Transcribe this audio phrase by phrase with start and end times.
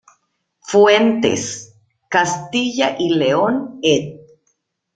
[0.61, 1.75] Fuentes:
[2.09, 4.19] Castilla y León- Ed.